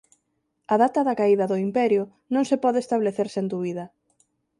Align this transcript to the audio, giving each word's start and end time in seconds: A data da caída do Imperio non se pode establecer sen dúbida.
A 0.73 0.75
data 0.83 1.01
da 1.07 1.17
caída 1.19 1.45
do 1.47 1.57
Imperio 1.67 2.03
non 2.33 2.43
se 2.49 2.57
pode 2.63 2.79
establecer 2.81 3.27
sen 3.35 3.45
dúbida. 3.53 3.85